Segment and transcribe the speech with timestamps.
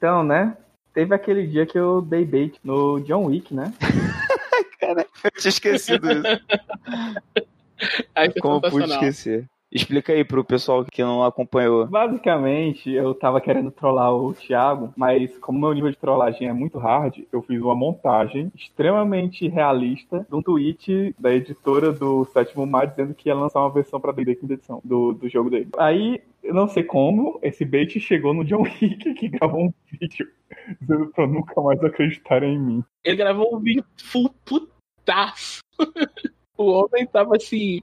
[0.00, 0.56] Então, né?
[0.94, 3.70] Teve aquele dia que eu dei bait no John Wick, né?
[4.80, 6.22] Cara, eu tinha esquecido isso.
[8.14, 9.46] Foi Como eu pude esquecer?
[9.72, 11.86] Explica aí pro pessoal que não acompanhou.
[11.86, 16.78] Basicamente, eu tava querendo trollar o Thiago, mas como meu nível de trollagem é muito
[16.78, 22.88] hard, eu fiz uma montagem extremamente realista de um tweet da editora do Sétimo Mar
[22.88, 25.68] dizendo que ia lançar uma versão pra D&D quinta edição do, do jogo dele.
[25.78, 30.28] Aí, eu não sei como, esse bait chegou no John Wick, que gravou um vídeo
[30.80, 32.84] dizendo pra nunca mais acreditarem em mim.
[33.04, 35.60] Ele gravou um vídeo full putaço.
[36.58, 37.80] o homem tava assim.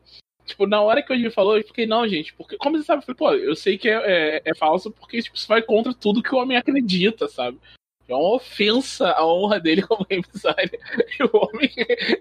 [0.48, 2.58] Tipo, na hora que o me falou, eu fiquei, não, gente, porque.
[2.58, 3.04] Como você sabe?
[3.04, 5.94] Eu falei, pô, eu sei que é, é, é falso porque tipo, isso vai contra
[5.94, 7.60] tudo que o homem acredita, sabe?
[8.08, 10.80] É uma ofensa à honra dele como designer.
[11.20, 11.70] E o homem,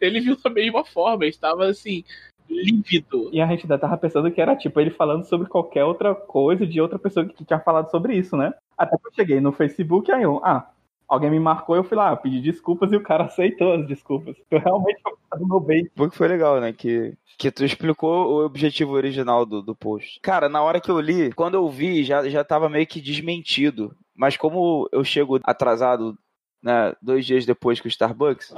[0.01, 2.03] ele viu da mesma forma, ele estava assim,
[2.49, 3.31] lívido.
[3.33, 6.67] E a gente ainda tava pensando que era tipo ele falando sobre qualquer outra coisa
[6.67, 8.53] de outra pessoa que tinha falado sobre isso, né?
[8.77, 10.69] Até que eu cheguei no Facebook, aí eu, ah,
[11.09, 14.37] alguém me marcou, eu fui lá, eu pedi desculpas e o cara aceitou as desculpas.
[14.51, 15.91] Eu realmente fui no meu bait.
[15.95, 16.73] Porque foi legal, né?
[16.73, 20.21] Que, que tu explicou o objetivo original do, do post.
[20.21, 23.95] Cara, na hora que eu li, quando eu vi, já, já tava meio que desmentido.
[24.15, 26.17] Mas como eu chego atrasado,
[26.63, 28.55] né, dois dias depois que o Starbucks,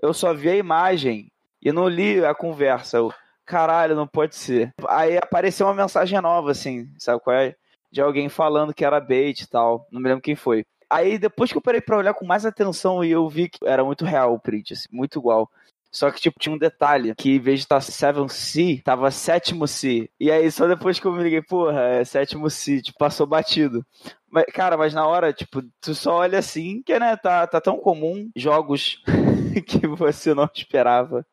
[0.00, 1.30] eu só vi a imagem
[1.62, 2.98] e não li a conversa.
[2.98, 3.12] Eu,
[3.46, 4.74] caralho, não pode ser.
[4.88, 7.54] Aí apareceu uma mensagem nova, assim, sabe qual é?
[7.92, 9.86] De alguém falando que era bait e tal.
[9.90, 10.64] Não me lembro quem foi.
[10.90, 13.84] Aí depois que eu parei pra olhar com mais atenção e eu vi que era
[13.84, 15.48] muito real o print, assim, muito igual.
[15.92, 20.08] Só que, tipo, tinha um detalhe, que em vez de estar 7C, tava sétimo C.
[20.20, 23.84] E aí, só depois que eu me liguei, porra, é sétimo C, tipo, passou batido.
[24.30, 27.78] Mas, cara, mas na hora, tipo, tu só olha assim, que, né, tá, tá tão
[27.78, 29.02] comum jogos
[29.66, 31.26] que você não esperava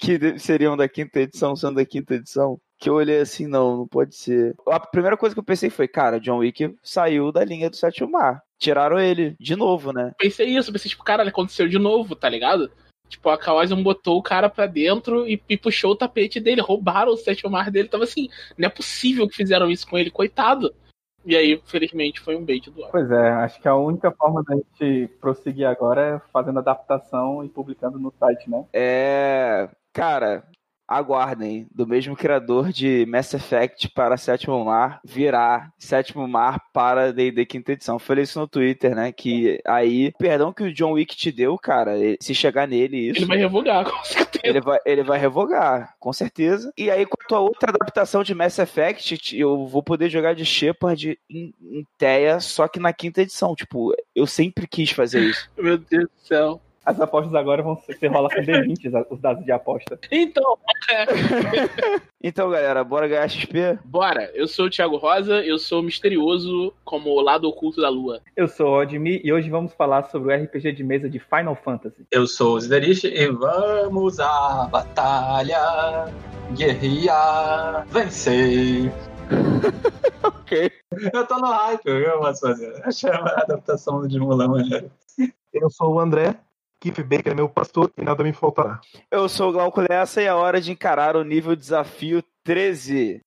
[0.00, 3.86] que seriam da quinta edição, sendo da quinta edição, que eu olhei assim, não, não
[3.86, 4.56] pode ser.
[4.66, 8.10] A primeira coisa que eu pensei foi, cara, John Wick saiu da linha do sétimo
[8.10, 8.42] mar.
[8.60, 10.12] Tiraram ele, de novo, né?
[10.18, 12.70] Pensei isso, pensei, tipo, caralho, aconteceu de novo, tá ligado?
[13.08, 17.12] Tipo, a Kawaiian botou o cara pra dentro e, e puxou o tapete dele, roubaram
[17.12, 17.88] o sétimo mar dele.
[17.88, 20.72] Tava assim, não é possível que fizeram isso com ele, coitado.
[21.24, 22.90] E aí, felizmente, foi um bait do ar.
[22.90, 27.48] Pois é, acho que a única forma da gente prosseguir agora é fazendo adaptação e
[27.48, 28.64] publicando no site, né?
[28.72, 29.68] É.
[29.92, 30.44] Cara,
[30.90, 31.68] aguardem.
[31.72, 37.72] Do mesmo criador de Mass Effect para Sétimo Mar, virá Sétimo Mar para D&D Quinta
[37.72, 37.94] Edição.
[37.94, 39.12] Eu Falei isso no Twitter, né?
[39.12, 43.20] Que aí, perdão que o John Wick te deu, cara, se chegar nele isso...
[43.20, 44.40] Ele vai revogar, com certeza.
[44.42, 46.72] Ele vai, ele vai revogar, com certeza.
[46.76, 50.44] E aí, com a tua outra adaptação de Mass Effect, eu vou poder jogar de
[50.44, 53.54] Shepard em, em Teia, só que na quinta edição.
[53.54, 55.48] Tipo, eu sempre quis fazer isso.
[55.56, 56.60] Meu Deus do céu.
[56.84, 59.98] As apostas agora vão ser, você rola com D20, os dados de aposta.
[60.10, 60.56] Então,
[62.22, 63.78] Então, galera, bora ganhar XP?
[63.84, 64.30] bora.
[64.34, 68.20] Eu sou o Thiago Rosa, eu sou misterioso como o lado oculto da lua.
[68.34, 71.54] Eu sou o Odmi e hoje vamos falar sobre o RPG de mesa de Final
[71.54, 72.06] Fantasy.
[72.10, 76.06] Eu sou o Ziderish e vamos à batalha,
[76.56, 78.90] guerrear, vencer.
[80.22, 80.70] Ok.
[81.14, 82.82] Eu tô no hype, eu posso fazer.
[82.84, 84.90] Achei a adaptação de Mulan maneiro.
[85.52, 86.34] Eu sou o André,
[86.80, 88.80] Keith Baker é meu pastor e nada me faltará.
[89.10, 93.20] Eu sou o Glauco Lessa e é hora de encarar o nível desafio 13.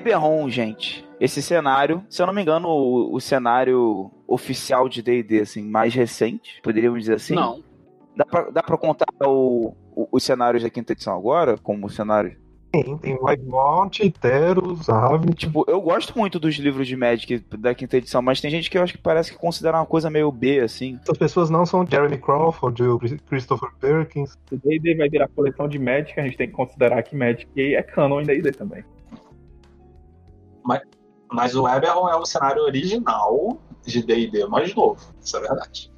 [0.00, 1.04] Eberron, gente.
[1.20, 5.94] Esse cenário, se eu não me engano, o, o cenário oficial de D&D, assim, mais
[5.94, 7.34] recente, poderíamos dizer assim?
[7.34, 7.62] Não.
[8.16, 12.36] Dá pra, dá pra contar o- o- os cenários da quinta edição agora, como cenário?
[12.72, 15.32] Tem, tem Livemont, Teros, Ravn.
[15.34, 18.78] Tipo, eu gosto muito dos livros de Magic da quinta edição, mas tem gente que
[18.78, 20.96] eu acho que parece que considera uma coisa meio B, assim.
[21.02, 24.38] Essas pessoas não são Jeremy Crawford ou Christopher Perkins.
[24.52, 27.82] O D&D vai virar coleção de Magic, a gente tem que considerar que Magic é
[27.82, 28.84] canon em D&D também.
[31.32, 35.90] Mas o Eberron é o cenário original de D&D mais novo, isso é verdade.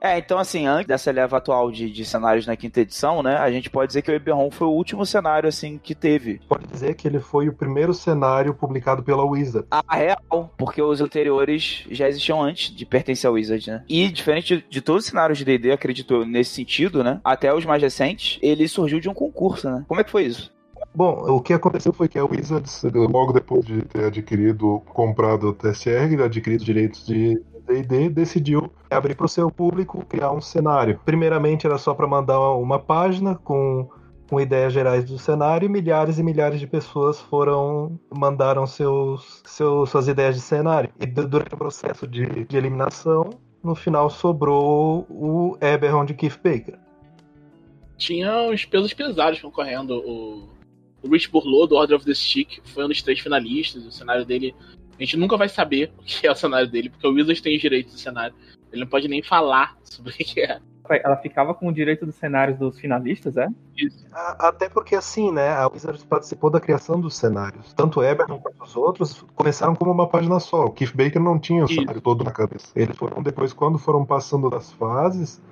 [0.00, 3.50] É, então assim, antes dessa leva atual de, de cenários na quinta edição, né, a
[3.50, 6.40] gente pode dizer que o Eberron foi o último cenário, assim, que teve.
[6.48, 9.66] Pode dizer que ele foi o primeiro cenário publicado pela Wizard.
[9.70, 13.84] A real, porque os anteriores já existiam antes de pertencer ao Wizard, né?
[13.88, 17.20] E diferente de, de todos os cenários de D&D, acredito eu, nesse sentido, né?
[17.24, 19.84] Até os mais recentes, ele surgiu de um concurso, né?
[19.88, 20.52] Como é que foi isso?
[20.96, 25.52] Bom, o que aconteceu foi que a Wizards, logo depois de ter adquirido, comprado o
[25.52, 30.98] TSR, adquirido os direitos de D&D decidiu abrir para o seu público criar um cenário.
[31.04, 33.90] Primeiramente era só para mandar uma página com
[34.28, 39.90] com ideias gerais do cenário, e milhares e milhares de pessoas foram mandaram seus, seus
[39.90, 40.90] suas ideias de cenário.
[40.98, 43.28] E durante o processo de, de eliminação,
[43.62, 46.78] no final sobrou o Eberron de Keith Baker.
[47.98, 49.98] Tinha os pesos pesados concorrendo.
[49.98, 50.55] O,
[51.06, 53.84] o Rich Burlow, do Order of the Stick, foi um dos três finalistas.
[53.84, 54.54] O cenário dele.
[54.98, 57.56] A gente nunca vai saber o que é o cenário dele, porque o Wizards tem
[57.56, 58.34] os direitos do cenário.
[58.72, 60.58] Ele não pode nem falar sobre o que é.
[60.88, 63.48] Ela ficava com o direito dos cenários dos finalistas, é?
[63.76, 64.06] Isso.
[64.12, 67.72] Até porque assim, né, a Wizards participou da criação dos cenários.
[67.74, 70.66] Tanto o Eberton quanto os outros começaram como uma página só.
[70.66, 71.74] O Keith Baker não tinha o Isso.
[71.74, 72.68] cenário todo na cabeça.
[72.76, 75.42] Eles foram depois, quando foram passando das fases,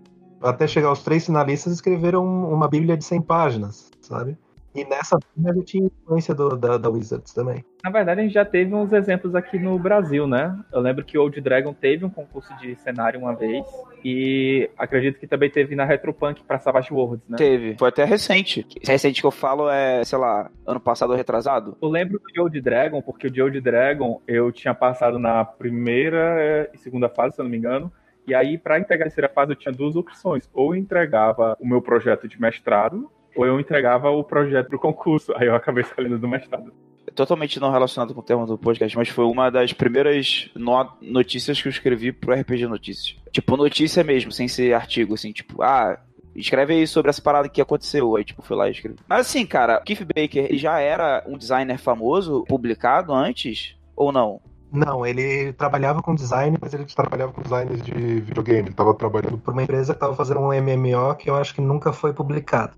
[0.41, 4.37] até chegar aos três finalistas, escreveram uma bíblia de 100 páginas, sabe?
[4.75, 7.65] E nessa bíblia ele tinha influência do- da, da Wizards também.
[7.85, 10.59] Na verdade, a gente já teve uns exemplos aqui no Brasil, né?
[10.73, 13.65] Eu lembro que o Old Dragon teve um concurso de cenário uma vez.
[14.05, 17.37] E acredito que também teve na Retropunk para Savage Worlds, né?
[17.37, 17.77] Teve.
[17.79, 18.67] Foi até recente.
[18.85, 21.77] Recente que eu falo é, sei lá, ano passado ou retrasado.
[21.81, 26.69] Eu lembro do Old Dragon, porque o de Old Dragon eu tinha passado na primeira
[26.75, 27.93] e segunda fase, se eu não me engano.
[28.27, 30.49] E aí, para entregar a terceira fase, eu tinha duas opções.
[30.55, 35.33] Ou eu entregava o meu projeto de mestrado, ou eu entregava o projeto do concurso.
[35.37, 36.73] Aí eu acabei escolhendo do mestrado.
[37.15, 41.61] Totalmente não relacionado com o tema do podcast, mas foi uma das primeiras no- notícias
[41.61, 43.17] que eu escrevi pro RPG Notícias.
[43.31, 45.99] Tipo, notícia mesmo, sem ser artigo, assim, tipo, ah,
[46.35, 48.17] escreve aí sobre essa parada que aconteceu.
[48.17, 48.97] Aí, tipo, fui lá e escrevi.
[49.09, 54.11] Mas assim, cara, o Keith Baker ele já era um designer famoso, publicado antes, ou
[54.11, 54.41] não?
[54.73, 58.61] Não, ele trabalhava com design, mas ele trabalhava com design de videogame.
[58.61, 61.61] Ele estava trabalhando por uma empresa que estava fazendo um MMO que eu acho que
[61.61, 62.73] nunca foi publicado.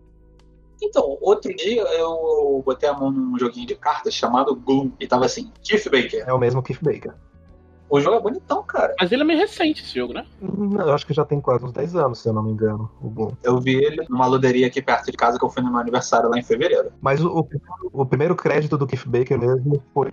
[0.82, 4.92] Então, outro dia eu botei a mão num joguinho de cartas chamado Gloom.
[5.00, 6.24] E tava assim, Keith Baker.
[6.26, 7.14] É o mesmo Keith Baker.
[7.88, 8.94] O jogo é bonitão, cara.
[9.00, 10.24] Mas ele é meio recente esse jogo, né?
[10.42, 13.32] Eu acho que já tem quase uns 10 anos, se eu não me engano, o.
[13.42, 16.28] Eu vi ele numa luderia aqui perto de casa que eu fui no meu aniversário
[16.28, 16.90] lá em fevereiro.
[17.00, 17.48] Mas o, o-
[18.02, 20.10] o primeiro crédito do Keith Baker mesmo foi.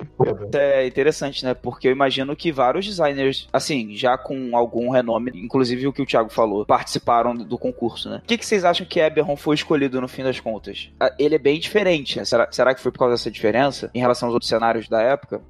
[0.53, 1.53] É interessante, né?
[1.53, 6.05] Porque eu imagino que vários designers, assim, já com algum renome, inclusive o que o
[6.05, 8.17] Thiago falou, participaram do concurso, né?
[8.23, 10.91] O que, que vocês acham que Eberron foi escolhido no fim das contas?
[10.99, 12.25] Ah, Ele é bem diferente, né?
[12.25, 15.41] Será, será que foi por causa dessa diferença em relação aos outros cenários da época?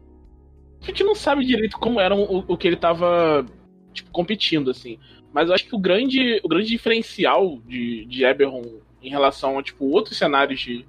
[0.84, 3.46] A gente não sabe direito como era o, o que ele tava
[3.94, 5.00] tipo, competindo, assim.
[5.32, 9.64] Mas eu acho que o grande, o grande diferencial de, de Eberron em relação a
[9.64, 10.86] tipo, outros cenários de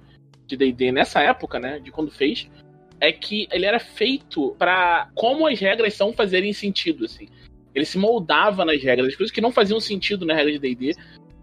[0.55, 2.49] D&D nessa época, né, de quando fez,
[2.99, 7.27] é que ele era feito pra como as regras são fazerem sentido, assim.
[7.73, 10.93] Ele se moldava nas regras, as coisas que não faziam sentido na regra de D&D,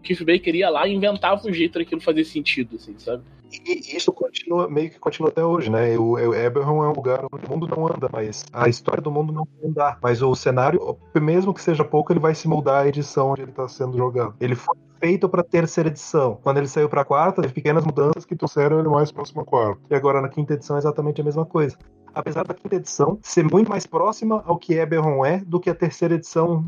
[0.02, 3.22] Keith Baker ia lá e inventava um jeito daquilo fazer sentido, assim, sabe?
[3.52, 5.96] E isso continua, meio que continua até hoje, né?
[5.98, 9.10] O, o Eberron é um lugar onde o mundo não anda, mas a história do
[9.10, 9.98] mundo não vai andar.
[10.02, 13.50] Mas o cenário, mesmo que seja pouco, ele vai se moldar à edição onde ele
[13.50, 14.34] está sendo jogado.
[14.40, 16.38] Ele foi feito para terceira edição.
[16.42, 19.80] Quando ele saiu para quarta, teve pequenas mudanças que trouxeram ele mais próximo à quarta.
[19.90, 21.76] E agora na quinta edição é exatamente a mesma coisa.
[22.14, 25.74] Apesar da quinta edição ser muito mais próxima ao que Eberron é do que a
[25.74, 26.64] terceira edição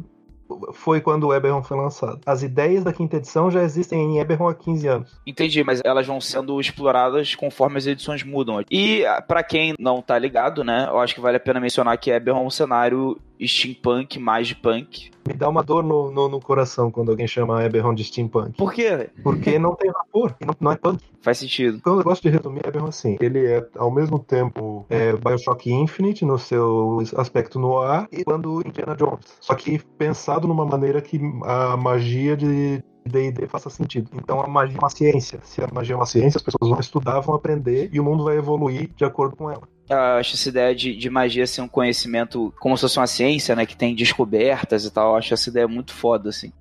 [0.72, 2.20] foi quando o Eberron foi lançado.
[2.26, 5.20] As ideias da quinta edição já existem em Eberron há 15 anos.
[5.26, 8.62] Entendi, mas elas vão sendo exploradas conforme as edições mudam.
[8.70, 11.96] E ah, pra quem não tá ligado, né, eu acho que vale a pena mencionar
[11.98, 15.10] que Eberron é um cenário steampunk, mais de punk.
[15.26, 18.56] Me dá uma dor no, no, no coração quando alguém chama Eberron de steampunk.
[18.56, 19.10] Por quê?
[19.22, 21.02] Porque não tem vapor, não, não é punk.
[21.22, 21.80] Faz sentido.
[21.82, 26.24] Quando eu gosto de resumir Eberron assim, ele é ao mesmo tempo é, Bioshock Infinite
[26.24, 29.38] no seu aspecto no ar e quando Indiana Jones.
[29.40, 34.10] Só que pensado numa maneira que a magia de D&D faça sentido.
[34.14, 35.40] Então a magia é uma ciência.
[35.42, 38.24] Se a magia é uma ciência, as pessoas vão estudar, vão aprender e o mundo
[38.24, 39.68] vai evoluir de acordo com ela.
[39.88, 43.54] Eu acho essa ideia de, de magia ser um conhecimento como se fosse uma ciência,
[43.54, 43.66] né?
[43.66, 45.16] Que tem descobertas e tal.
[45.16, 46.52] Acho essa ideia muito foda, assim.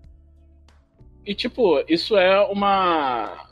[1.25, 3.47] E, tipo, isso é uma,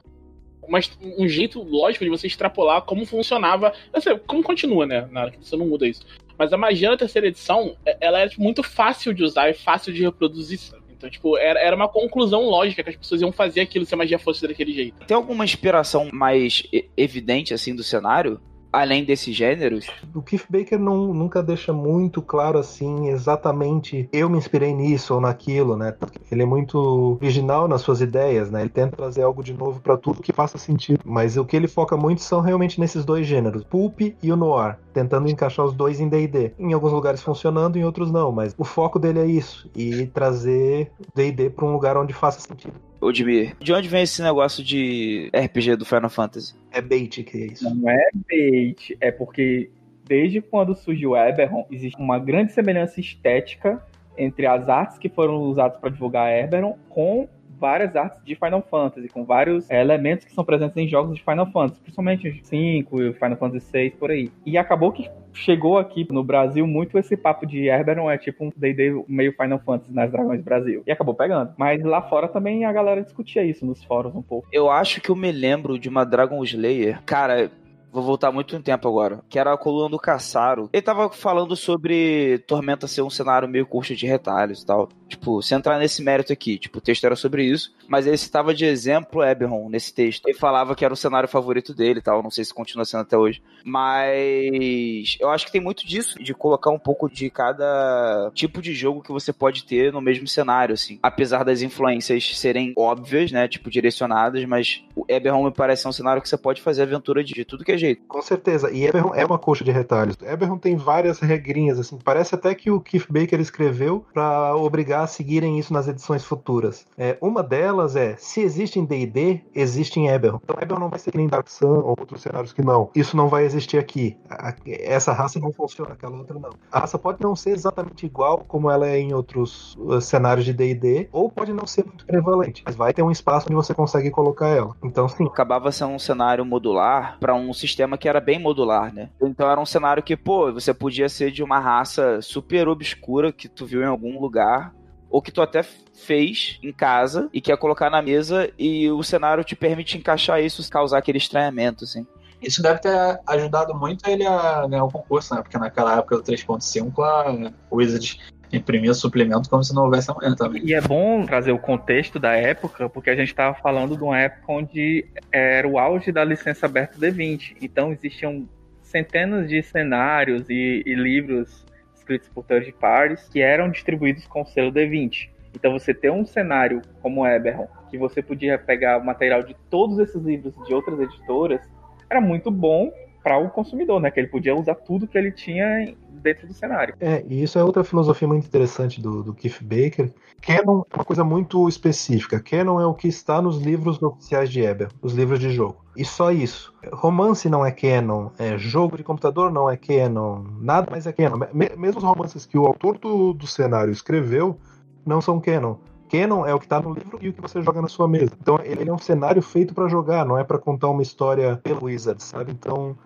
[0.62, 0.80] uma.
[1.18, 3.74] um jeito lógico de você extrapolar como funcionava.
[4.00, 5.08] Sei, como continua, né?
[5.10, 6.06] Na, você não muda isso.
[6.38, 9.54] Mas a magia da terceira edição, é- ela é tipo, muito fácil de usar e
[9.54, 10.84] fácil de reproduzir, sabe?
[10.90, 13.98] Então, tipo, era, era uma conclusão lógica que as pessoas iam fazer aquilo se a
[13.98, 15.06] magia fosse daquele jeito.
[15.06, 16.64] Tem alguma inspiração mais
[16.98, 18.40] evidente, assim, do cenário?
[18.72, 19.88] Além desses gêneros?
[20.16, 25.20] O Keith Baker não, nunca deixa muito claro assim exatamente eu me inspirei nisso ou
[25.22, 25.94] naquilo, né?
[26.32, 28.62] Ele é muito original nas suas ideias, né?
[28.62, 31.02] Ele tenta trazer algo de novo para tudo que faça sentido.
[31.04, 34.78] Mas o que ele foca muito são realmente nesses dois gêneros, pulp e o noir,
[34.94, 36.54] tentando encaixar os dois em D&D.
[36.58, 40.92] Em alguns lugares funcionando, em outros não, mas o foco dele é isso e trazer
[41.14, 42.91] D&D para um lugar onde faça sentido.
[43.02, 46.56] Odmir, de onde vem esse negócio de RPG do Final Fantasy?
[46.72, 47.76] É bait que é isso.
[47.76, 49.72] Não é bait, é porque
[50.06, 53.84] desde quando surgiu o Eberron, existe uma grande semelhança estética
[54.18, 57.28] entre as artes que foram usadas para divulgar Eberron com
[57.62, 61.24] várias artes de Final Fantasy, com vários é, elementos que são presentes em jogos de
[61.24, 64.32] Final Fantasy, principalmente 5 e Final Fantasy 6 por aí.
[64.44, 68.52] E acabou que chegou aqui no Brasil muito esse papo de Herberon é tipo um
[68.56, 70.84] D&D meio Final Fantasy nas Dragões Brasil.
[70.86, 71.54] E acabou pegando.
[71.56, 74.48] Mas lá fora também a galera discutia isso nos fóruns um pouco.
[74.52, 77.02] Eu acho que eu me lembro de uma Dragon Slayer.
[77.04, 77.52] Cara,
[77.92, 79.22] Vou voltar muito no tempo agora.
[79.30, 80.70] Que era a coluna do Caçaro.
[80.72, 84.88] Ele tava falando sobre Tormenta ser um cenário meio curto de retalhos e tal.
[85.10, 86.58] Tipo, sem entrar nesse mérito aqui.
[86.58, 87.74] Tipo, o texto era sobre isso.
[87.88, 90.26] Mas ele citava de exemplo Eberron nesse texto.
[90.26, 92.24] Ele falava que era o cenário favorito dele e tal.
[92.24, 93.44] Não sei se continua sendo até hoje.
[93.66, 96.18] Mas eu acho que tem muito disso.
[96.24, 100.28] De colocar um pouco de cada tipo de jogo que você pode ter no mesmo
[100.28, 100.98] cenário, assim.
[101.04, 103.50] Apesar das influências serem óbvias, né?
[103.50, 104.46] Tipo, direcionadas.
[104.46, 107.74] Mas o Eberron me parece um cenário que você pode fazer aventura de tudo que
[107.74, 108.04] é jeito.
[108.08, 108.72] Com certeza.
[108.72, 110.16] E Eberron é uma coxa de retalhos.
[110.22, 111.98] Eberron tem várias regrinhas, assim.
[112.04, 116.86] Parece até que o Keith Baker escreveu para obrigar a seguirem isso nas edições futuras.
[116.98, 120.40] É, uma delas é: se existe em DD, existe em Eberron.
[120.44, 122.90] Então Eberron não vai ser que nem Dark Sun ou outros cenários que não.
[122.96, 124.18] Isso não vai existir aqui.
[124.66, 126.52] Essa raça não funciona, aquela outra não.
[126.72, 130.54] A raça pode não ser exatamente igual como ela é em outros uh, cenários de
[130.54, 134.10] DD, ou pode não ser muito prevalente, mas vai ter um espaço onde você consegue
[134.12, 134.76] colocar ela.
[134.84, 135.26] Então, sim.
[135.26, 139.10] Acabava sendo um cenário modular para um sistema sistema que era bem modular, né?
[139.22, 143.48] Então era um cenário que, pô, você podia ser de uma raça super obscura que
[143.48, 144.74] tu viu em algum lugar,
[145.10, 149.44] ou que tu até fez em casa e quer colocar na mesa e o cenário
[149.44, 152.08] te permite encaixar isso, causar aquele estranhamento, assim.
[152.42, 155.42] Isso deve ter ajudado muito ele a ganhar o concurso, né?
[155.42, 158.18] Porque naquela época do 3.5 a Wizards
[158.52, 160.64] imprimia suplemento como se não houvesse amanhã também.
[160.66, 164.20] E é bom trazer o contexto da época, porque a gente estava falando de uma
[164.20, 167.58] época onde era o auge da licença aberta D20.
[167.62, 168.48] Então existiam
[168.82, 171.66] centenas de cenários e, e livros
[171.96, 175.30] escritos por third parties que eram distribuídos com o selo D20.
[175.56, 180.00] Então você ter um cenário como Eberron, que você podia pegar o material de todos
[180.00, 181.62] esses livros de outras editoras,
[182.10, 182.92] era muito bom
[183.24, 184.12] para o consumidor, né?
[184.12, 186.96] Que ele podia usar tudo que ele tinha dentro do cenário.
[187.00, 190.12] É, e isso é outra filosofia muito interessante do, do Keith Baker.
[190.42, 192.40] Canon é uma coisa muito específica.
[192.40, 195.84] Canon é o que está nos livros oficiais de Eber, os livros de jogo.
[195.96, 196.74] E só isso.
[196.94, 201.40] Romance não é canon, é, jogo de computador não é canon, nada mais é canon.
[201.54, 204.58] Mesmo os romances que o autor do, do cenário escreveu
[205.06, 205.76] não são canon.
[206.10, 208.34] Canon é o que está no livro e o que você joga na sua mesa.
[208.42, 211.86] Então ele é um cenário feito para jogar, não é para contar uma história pelo
[211.86, 212.52] Wizard, sabe?
[212.52, 212.98] Então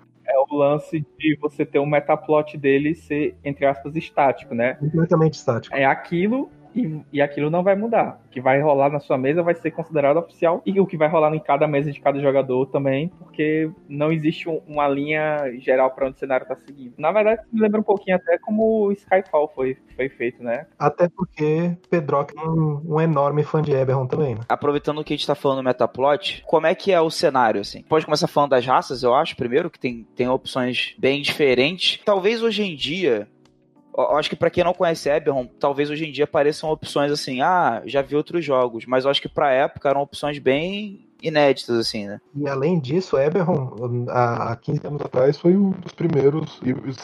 [0.55, 4.75] lance de você ter um metaplot dele ser, entre aspas, estático, né?
[4.75, 5.75] Completamente estático.
[5.75, 8.19] É aquilo e, e aquilo não vai mudar.
[8.25, 11.07] O que vai rolar na sua mesa vai ser considerado oficial e o que vai
[11.07, 16.07] rolar em cada mesa de cada jogador também, porque não existe uma linha geral para
[16.07, 16.93] onde o cenário está seguindo.
[16.97, 20.65] Na verdade, me lembra um pouquinho até como o Skyfall foi, foi feito, né?
[20.77, 24.41] Até porque Pedrock é um, um enorme fã de Eberron também, né?
[24.49, 27.83] Aproveitando que a gente tá falando do Metaplot, como é que é o cenário, assim?
[27.83, 32.01] Pode começar falando das raças, eu acho, primeiro, que tem, tem opções bem diferentes.
[32.03, 33.27] Talvez hoje em dia
[33.97, 37.41] eu acho que para quem não conhece Eberron, talvez hoje em dia pareçam opções assim,
[37.41, 41.77] ah, já vi outros jogos, mas eu acho que pra época eram opções bem inéditas,
[41.77, 42.19] assim, né?
[42.35, 46.59] E além disso, Eberron, há 15 anos atrás, foi um dos primeiros,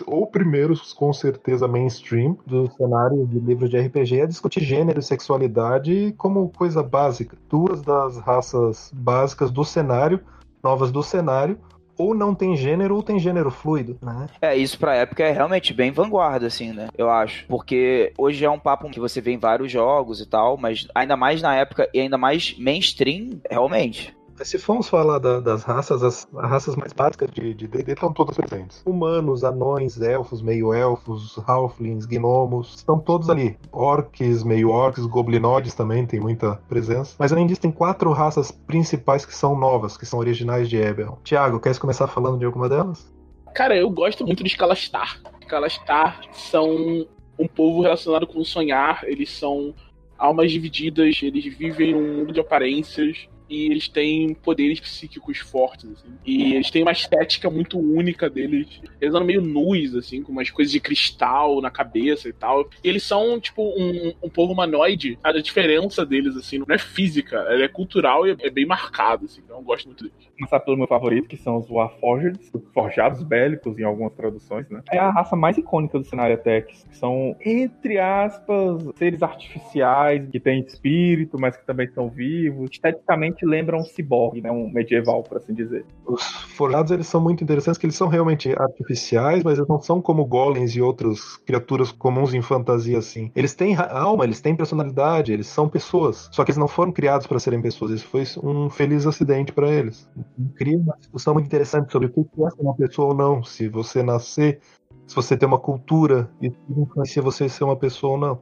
[0.06, 5.04] ou primeiros, com certeza, mainstream do cenário de livros de RPG a discutir gênero e
[5.04, 7.38] sexualidade como coisa básica.
[7.50, 10.20] Duas das raças básicas do cenário,
[10.64, 11.58] novas do cenário,
[11.98, 14.28] ou não tem gênero ou tem gênero fluido, né?
[14.42, 16.90] É, isso pra época é realmente bem vanguarda, assim, né?
[16.98, 17.46] Eu acho.
[17.48, 21.16] Porque hoje é um papo que você vê em vários jogos e tal, mas ainda
[21.16, 24.16] mais na época e ainda mais mainstream, realmente.
[24.44, 28.36] Se formos falar da, das raças, as, as, raças mais básicas de D&D estão todas
[28.36, 28.82] presentes.
[28.86, 33.58] Humanos, anões, elfos, meio-elfos, halflings, gnomos, estão todos ali.
[33.72, 37.16] Orcs, meio-orcs, goblinoides também tem muita presença.
[37.20, 41.18] Mas além disso, tem quatro raças principais que são novas, que são originais de Eberron.
[41.24, 43.12] Tiago, queres começar falando de alguma delas?
[43.54, 45.22] Cara, eu gosto muito de Kalastar.
[45.48, 47.06] Kalastar são
[47.38, 49.74] um povo relacionado com o sonhar, eles são
[50.18, 56.08] almas divididas, eles vivem num mundo de aparências e eles têm poderes psíquicos fortes, assim.
[56.26, 58.82] E eles têm uma estética muito única deles.
[59.02, 62.70] Eles andam meio nus, assim, com umas coisas de cristal na cabeça e tal.
[62.82, 65.20] E eles são, tipo, um, um povo humanoide.
[65.22, 69.42] A diferença deles, assim, não é física, ela é cultural e é bem marcado, assim.
[69.44, 70.32] Então eu gosto muito deles.
[70.38, 72.40] Começar pelo meu favorito, que são os Warforged,
[72.74, 74.82] forjados bélicos em algumas traduções, né?
[74.92, 80.40] É a raça mais icônica do cenário Tex, que são, entre aspas, seres artificiais, que
[80.40, 82.72] têm espírito, mas que também são vivos.
[82.72, 84.52] Esteticamente bastante lembra um ciborgue, né?
[84.52, 85.86] Um medieval, por assim dizer.
[86.06, 90.02] Os forjados, eles são muito interessantes, que eles são realmente artificiais, mas eles não são
[90.02, 93.32] como golems e outras criaturas comuns em fantasia, assim.
[93.36, 96.30] Eles têm alma, eles têm personalidade, eles são pessoas.
[96.32, 97.92] Só que eles não foram criados para serem pessoas.
[97.92, 100.10] Isso foi um feliz acidente para eles.
[100.56, 103.44] Cria uma discussão muito interessante sobre o que é uma pessoa ou não.
[103.44, 104.60] Se você nascer,
[105.08, 108.42] se você tem uma cultura, isso influencia você ser uma pessoa ou não.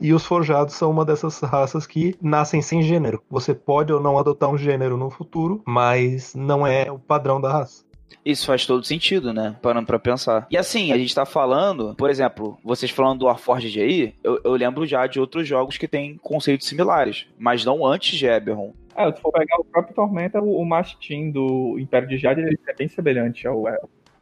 [0.00, 3.22] E os forjados são uma dessas raças que nascem sem gênero.
[3.30, 7.52] Você pode ou não adotar um gênero no futuro, mas não é o padrão da
[7.52, 7.88] raça.
[8.24, 9.56] Isso faz todo sentido, né?
[9.62, 10.46] Parando pra pensar.
[10.50, 14.52] E assim, a gente tá falando, por exemplo, vocês falando do Warforged aí, eu, eu
[14.52, 18.72] lembro já de outros jogos que têm conceitos similares, mas não antes de Eberron.
[18.96, 22.58] É, se for pegar o próprio Tormenta, o, o Mastin do Império de Jade, ele
[22.66, 23.64] é bem semelhante ao.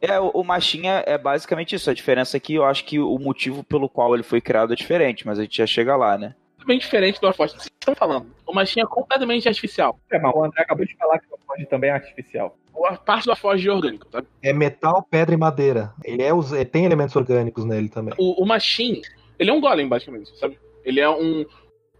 [0.01, 1.89] É, o, o Machinha é basicamente isso.
[1.89, 4.75] A diferença é que eu acho que o motivo pelo qual ele foi criado é
[4.75, 6.35] diferente, mas a gente já chega lá, né?
[6.65, 7.57] Bem diferente do Warforged.
[7.57, 8.27] Vocês estão falando.
[8.45, 9.97] O Machinha é completamente artificial.
[10.11, 12.57] É, mas o André acabou de falar que o Warforged também é artificial.
[12.85, 14.21] A parte do Warforged é orgânico, tá?
[14.43, 15.93] É metal, pedra e madeira.
[16.03, 18.13] Ele é os, tem elementos orgânicos nele também.
[18.17, 19.01] O, o Machine,
[19.39, 20.59] ele é um golem, basicamente, sabe?
[20.83, 21.45] Ele é um,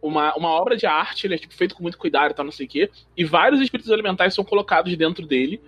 [0.01, 2.51] uma, uma obra de arte, ele é tipo, feito com muito cuidado e tal, não
[2.51, 2.89] sei o quê.
[3.16, 5.62] E vários espíritos elementais são colocados dentro dele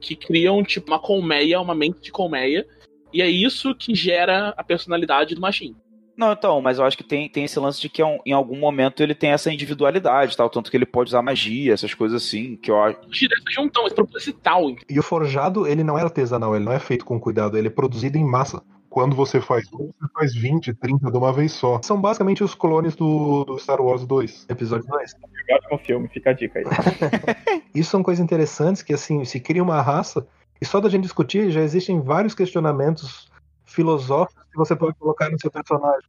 [0.00, 2.66] que criam tipo uma colmeia, uma mente de colmeia,
[3.12, 5.76] e é isso que gera a personalidade do Machine.
[6.16, 9.02] Não, então, mas eu acho que tem, tem esse lance de que em algum momento
[9.02, 12.70] ele tem essa individualidade, tal, tanto que ele pode usar magia, essas coisas assim, que
[12.70, 12.98] eu acho.
[13.00, 14.74] Essa junção, esse proposital.
[14.88, 17.70] E o forjado, ele não é artesanal, ele não é feito com cuidado, ele é
[17.70, 18.62] produzido em massa.
[18.88, 21.78] Quando você faz um, você faz 20, 30 de uma vez só.
[21.82, 24.46] São basicamente os clones do, do Star Wars 2.
[24.48, 25.14] Episódio 2.
[25.50, 26.64] Ótimo filme, fica a dica aí.
[27.74, 30.26] Isso são coisas interessantes que, assim, se cria uma raça,
[30.60, 33.30] e só da gente discutir, já existem vários questionamentos
[33.64, 36.08] filosóficos que você pode colocar no seu personagem.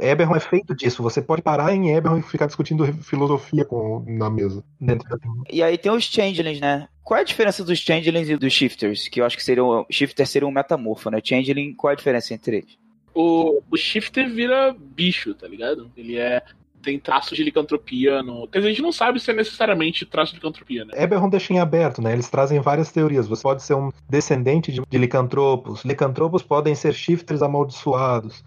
[0.00, 1.02] Eberron é feito disso.
[1.02, 4.64] Você pode parar em Eberron e ficar discutindo filosofia com, na mesa.
[4.80, 5.16] Dentro da...
[5.50, 6.88] E aí tem os Changelings, né?
[7.04, 9.06] Qual é a diferença dos Changelings e dos Shifters?
[9.08, 9.86] Que eu acho que seriam.
[9.88, 11.20] Shifter seria um metamorfo, né?
[11.22, 12.78] Changeling, qual é a diferença entre eles?
[13.14, 15.90] O, o Shifter vira bicho, tá ligado?
[15.96, 16.42] Ele é
[16.86, 18.46] tem traços de licantropia no.
[18.46, 20.92] Quer dizer, a gente não sabe se é necessariamente traço de licantropia, né?
[20.94, 22.12] Eberron deixa em aberto, né?
[22.12, 23.26] Eles trazem várias teorias.
[23.26, 25.84] Você pode ser um descendente de, de licantropos.
[25.84, 28.44] Licantropos podem ser shifters amaldiçoados.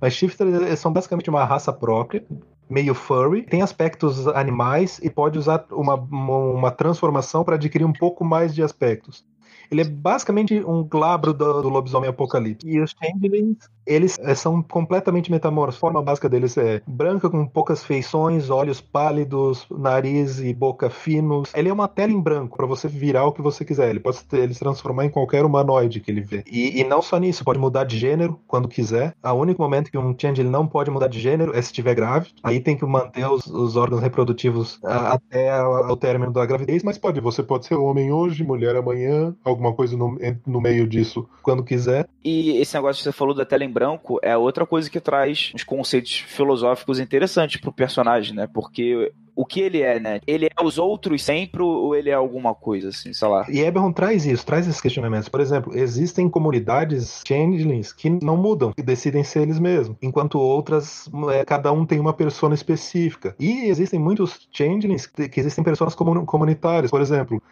[0.00, 2.24] Mas shifters são basicamente uma raça própria,
[2.70, 8.24] meio furry, tem aspectos animais e pode usar uma, uma transformação para adquirir um pouco
[8.24, 9.24] mais de aspectos.
[9.70, 12.66] Ele é basicamente um glabro do, do lobisomem apocalipse.
[12.68, 15.76] E os changelings, eles é, são completamente metamorfos.
[15.76, 21.52] A forma básica deles é branca com poucas feições, olhos pálidos, nariz e boca finos.
[21.54, 23.90] Ele é uma tela em branco para você virar o que você quiser.
[23.90, 26.42] Ele pode ele se transformar em qualquer humanoide que ele vê.
[26.50, 29.14] E, e, não só nisso, pode mudar de gênero quando quiser.
[29.22, 32.34] O único momento que um changeling não pode mudar de gênero é se estiver grávida.
[32.42, 36.98] Aí tem que manter os, os órgãos reprodutivos a, até o término da gravidez, mas
[36.98, 37.20] pode.
[37.20, 42.08] Você pode ser homem hoje, mulher amanhã, alguma coisa no, no meio disso quando quiser.
[42.24, 45.52] E esse negócio que você falou da tela em branco é outra coisa que traz
[45.54, 48.48] uns conceitos filosóficos interessantes pro personagem, né?
[48.52, 50.20] Porque o que ele é, né?
[50.26, 53.46] Ele é os outros sempre ou ele é alguma coisa, assim, sei lá.
[53.48, 55.28] E Eberron traz isso, traz esses questionamentos.
[55.28, 61.08] Por exemplo, existem comunidades changelings que não mudam, que decidem ser eles mesmos, enquanto outras,
[61.32, 63.34] é, cada um tem uma persona específica.
[63.38, 66.90] E existem muitos changelings que, que existem pessoas comunitárias.
[66.90, 67.42] Por exemplo,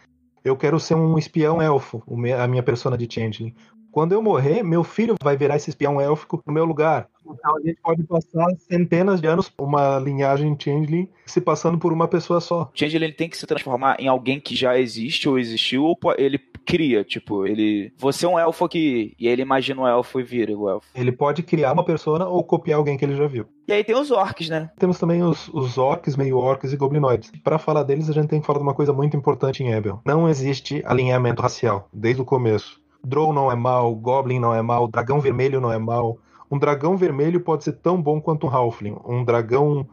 [0.43, 2.03] eu quero ser um espião elfo,
[2.41, 3.53] a minha persona de Changeling.
[3.99, 7.09] Quando eu morrer, meu filho vai virar esse espião élfico no meu lugar.
[7.21, 12.07] Então a gente pode passar centenas de anos uma linhagem Changeling se passando por uma
[12.07, 12.71] pessoa só.
[12.73, 17.03] Changeling tem que se transformar em alguém que já existe ou existiu, ou ele cria,
[17.03, 17.91] tipo, ele.
[17.97, 20.87] Você é um elfo aqui, e ele imagina um elfo e vira o elfo.
[20.95, 23.47] Ele pode criar uma persona ou copiar alguém que ele já viu.
[23.67, 24.69] E aí tem os orcs, né?
[24.79, 27.33] Temos também os, os orcs, meio orcs e goblinoides.
[27.43, 29.99] Para falar deles, a gente tem que falar de uma coisa muito importante em Ebel.
[30.05, 32.79] Não existe alinhamento racial, desde o começo.
[33.03, 36.19] Drow não é mal, Goblin não é mal, Dragão Vermelho não é mal.
[36.51, 38.97] Um dragão vermelho pode ser tão bom quanto um Halfling.
[39.05, 39.87] Um dragão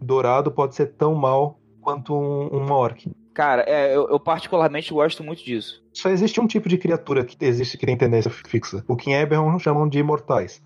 [0.00, 3.10] dourado pode ser tão mal quanto um, um orc.
[3.32, 5.82] Cara, é, eu, eu, particularmente gosto muito disso.
[5.92, 8.84] Só existe um tipo de criatura que existe que tem tendência fixa.
[8.86, 10.62] O que em Eberron chamam de imortais.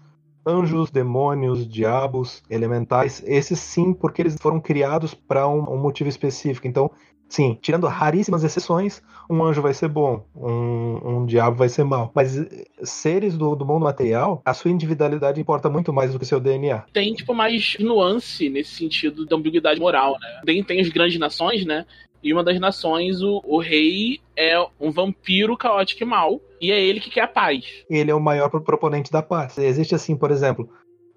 [0.46, 6.66] Anjos, demônios, diabos, elementais, esses sim, porque eles foram criados para um, um motivo específico.
[6.66, 6.90] Então,
[7.28, 12.10] Sim, tirando raríssimas exceções, um anjo vai ser bom, um, um diabo vai ser mal.
[12.14, 16.24] Mas eh, seres do, do, mundo material, a sua individualidade importa muito mais do que
[16.24, 16.84] o seu DNA.
[16.92, 20.40] Tem, tipo, mais nuance nesse sentido da ambiguidade moral, né?
[20.46, 21.84] Tem, tem as grandes nações, né?
[22.22, 26.40] E uma das nações, o, o rei é um vampiro caótico e mau.
[26.60, 27.64] E é ele que quer a paz.
[27.88, 29.56] Ele é o maior proponente da paz.
[29.58, 30.68] Existe assim, por exemplo,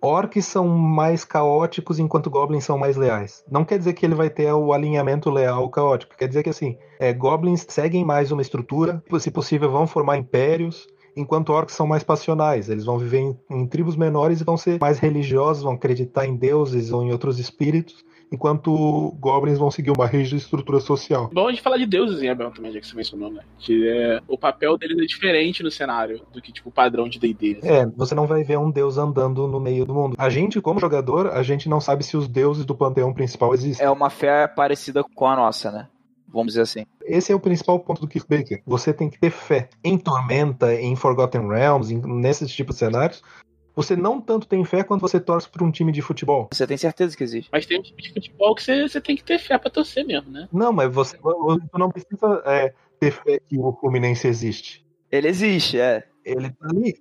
[0.01, 3.43] orcs são mais caóticos enquanto goblins são mais leais.
[3.49, 6.17] Não quer dizer que ele vai ter o alinhamento leal caótico.
[6.17, 10.87] Quer dizer que assim, é, goblins seguem mais uma estrutura, se possível vão formar impérios,
[11.15, 12.69] enquanto orcs são mais passionais.
[12.69, 16.35] Eles vão viver em, em tribos menores e vão ser mais religiosos, vão acreditar em
[16.35, 21.29] deuses ou em outros espíritos enquanto goblins vão seguir uma rígida estrutura social.
[21.33, 23.41] Bom a gente falar de deuses em Abel também, já que você mencionou, né?
[23.59, 27.19] Que é, o papel deles é diferente no cenário do que, tipo, o padrão de
[27.19, 27.59] D&D.
[27.63, 30.15] É, você não vai ver um deus andando no meio do mundo.
[30.17, 33.85] A gente, como jogador, a gente não sabe se os deuses do panteão principal existem.
[33.85, 35.87] É uma fé parecida com a nossa, né?
[36.31, 36.85] Vamos dizer assim.
[37.03, 38.61] Esse é o principal ponto do Keith Baker.
[38.65, 39.69] Você tem que ter fé.
[39.83, 43.21] Em Tormenta, em Forgotten Realms, em, nesses tipos de cenários,
[43.75, 46.49] você não tanto tem fé quanto você torce para um time de futebol.
[46.51, 47.49] Você tem certeza que existe.
[47.51, 50.05] Mas tem um time de futebol que você, você tem que ter fé para torcer
[50.05, 50.47] mesmo, né?
[50.51, 54.85] Não, mas você, você não precisa é, ter fé que o Fluminense existe.
[55.11, 56.03] Ele existe, é.
[56.23, 56.95] Ele tá ali.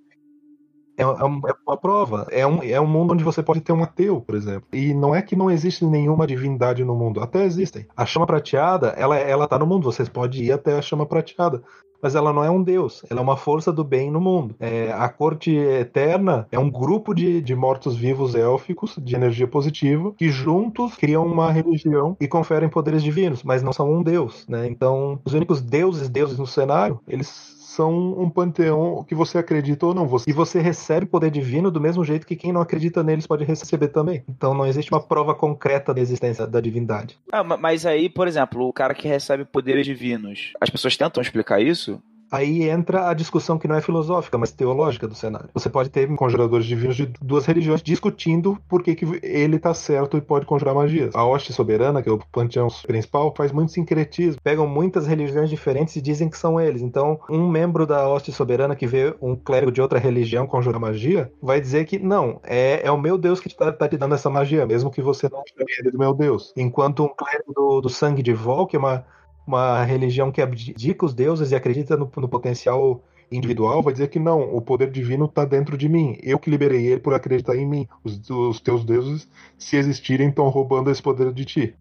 [1.01, 2.27] É, é, é uma prova.
[2.31, 4.67] É um, é um mundo onde você pode ter um ateu, por exemplo.
[4.71, 7.21] E não é que não existe nenhuma divindade no mundo.
[7.21, 7.85] Até existem.
[7.95, 9.91] A chama prateada, ela, ela tá no mundo.
[9.91, 11.61] Você pode ir até a chama prateada
[12.01, 14.55] mas ela não é um deus, ela é uma força do bem no mundo.
[14.59, 20.29] É, a corte eterna é um grupo de, de mortos-vivos élficos de energia positiva que
[20.29, 24.67] juntos criam uma religião e conferem poderes divinos, mas não são um deus, né?
[24.67, 29.93] Então, os únicos deuses, deuses no cenário, eles são um panteão que você acredita ou
[29.93, 30.07] não.
[30.27, 33.87] E você recebe poder divino do mesmo jeito que quem não acredita neles pode receber
[33.87, 34.23] também.
[34.29, 37.17] Então não existe uma prova concreta da existência da divindade.
[37.31, 41.59] Ah, mas aí, por exemplo, o cara que recebe poderes divinos, as pessoas tentam explicar
[41.59, 42.01] isso?
[42.31, 45.49] Aí entra a discussão que não é filosófica, mas teológica do cenário.
[45.53, 50.17] Você pode ter conjuradores divinos de duas religiões discutindo por que, que ele está certo
[50.17, 51.13] e pode conjurar magias.
[51.13, 54.41] A hoste soberana, que é o panteão principal, faz muito sincretismo.
[54.41, 56.81] Pegam muitas religiões diferentes e dizem que são eles.
[56.81, 61.31] Então, um membro da hoste soberana que vê um clérigo de outra religião conjurar magia,
[61.41, 64.29] vai dizer que não, é, é o meu Deus que está tá te dando essa
[64.29, 65.43] magia, mesmo que você não
[65.79, 66.53] ele do meu Deus.
[66.55, 69.05] Enquanto um clérigo do, do sangue de Vol, que é uma
[69.51, 74.19] uma religião que abdica os deuses e acredita no, no potencial individual, vai dizer que
[74.19, 76.17] não, o poder divino está dentro de mim.
[76.21, 77.87] Eu que liberei ele por acreditar em mim.
[78.03, 81.75] Os, os teus deuses, se existirem, estão roubando esse poder de ti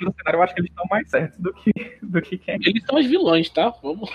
[0.00, 1.72] no cenário eu acho que eles estão mais certos do que,
[2.02, 2.58] do que quem.
[2.64, 3.72] Eles são os vilões, tá?
[3.82, 4.10] Vamos.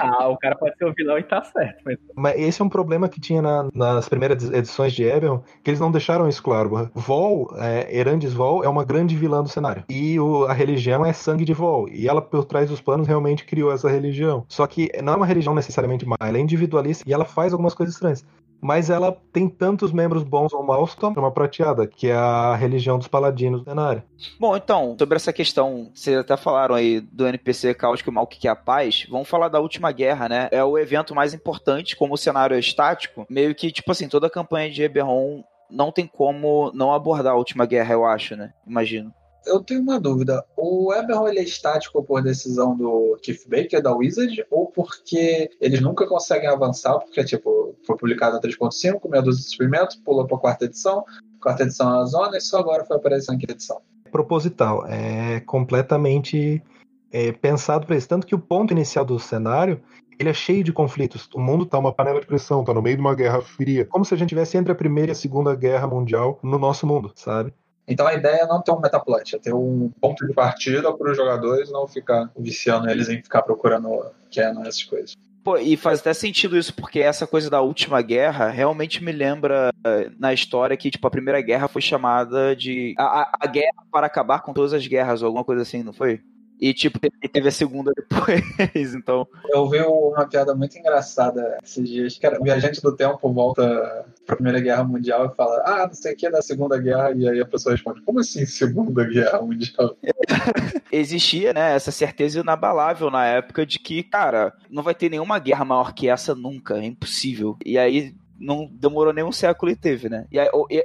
[0.00, 1.82] Ah, o cara pode ser o vilão e tá certo.
[1.84, 5.70] Mas, mas esse é um problema que tinha na, nas primeiras edições de Eberron, que
[5.70, 6.90] eles não deixaram isso claro.
[6.94, 9.84] Vol, é, Erandis Vol, é uma grande vilã do cenário.
[9.88, 11.88] E o, a religião é sangue de Vol.
[11.88, 14.44] E ela, por trás dos planos, realmente criou essa religião.
[14.48, 17.74] Só que não é uma religião necessariamente má, ela é individualista e ela faz algumas
[17.74, 18.24] coisas estranhas
[18.62, 22.96] mas ela tem tantos membros bons ou maus como uma prateada, que é a religião
[22.96, 24.04] dos paladinos do cenário.
[24.38, 28.46] Bom, então, sobre essa questão, vocês até falaram aí do NPC caótico e mal que
[28.46, 30.48] é a paz, vamos falar da última guerra, né?
[30.52, 34.28] É o evento mais importante, como o cenário é estático, meio que, tipo assim, toda
[34.28, 38.52] a campanha de Eberron não tem como não abordar a última guerra, eu acho, né?
[38.64, 39.12] Imagino
[39.46, 40.44] eu tenho uma dúvida.
[40.56, 45.80] O Eberron ele é estático por decisão do Keith Baker, da Wizard, ou porque eles
[45.80, 50.36] nunca conseguem avançar, porque, tipo, foi publicado na 3.5, meia dúzia de experimentos, pulou para
[50.36, 51.04] a quarta edição,
[51.40, 53.80] quarta edição na zona, e só agora foi aparecer na quinta edição.
[54.10, 56.62] Proposital, é completamente
[57.10, 58.08] é, pensado para isso.
[58.08, 59.80] Tanto que o ponto inicial do cenário
[60.18, 61.28] ele é cheio de conflitos.
[61.34, 63.84] O mundo tá uma panela de pressão, tá no meio de uma guerra fria.
[63.86, 66.86] Como se a gente tivesse entre a Primeira e a Segunda Guerra Mundial no nosso
[66.86, 67.52] mundo, sabe?
[67.86, 71.10] Então a ideia é não ter um metaplot, é ter um ponto de partida para
[71.10, 75.14] os jogadores não ficar viciando eles em ficar procurando canon, essas coisas.
[75.44, 79.72] Pô, e faz até sentido isso, porque essa coisa da última guerra realmente me lembra
[79.84, 84.06] eh, na história que, tipo, a primeira guerra foi chamada de a, a guerra para
[84.06, 86.20] acabar com todas as guerras, ou alguma coisa assim, não foi?
[86.62, 89.26] E, tipo, teve a segunda depois, então.
[89.48, 94.06] Eu vi uma piada muito engraçada esses dias, que era o viajante do tempo volta
[94.24, 97.10] pra Primeira Guerra Mundial e fala, ah, não sei o que é da Segunda Guerra,
[97.16, 99.96] e aí a pessoa responde, como assim Segunda Guerra Mundial?
[100.92, 105.64] Existia, né, essa certeza inabalável na época de que, cara, não vai ter nenhuma guerra
[105.64, 107.56] maior que essa nunca, é impossível.
[107.66, 110.26] E aí não demorou nem um século e teve, né?
[110.30, 110.38] E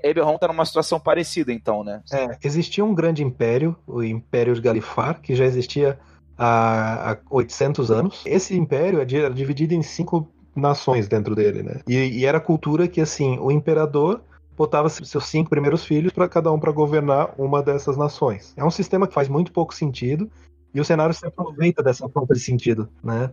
[0.04, 2.02] Eberron tá numa situação parecida, então, né?
[2.12, 6.00] É, existia um grande império, o Império de Galifar, que já existia
[6.38, 8.24] há, há 800 anos.
[8.26, 11.82] Esse império era dividido em cinco nações dentro dele, né?
[11.88, 14.22] E, e era a cultura que, assim, o imperador
[14.56, 18.54] botava seus cinco primeiros filhos para cada um para governar uma dessas nações.
[18.58, 20.30] É um sistema que faz muito pouco sentido
[20.74, 23.32] e o cenário se aproveita dessa falta de sentido, né?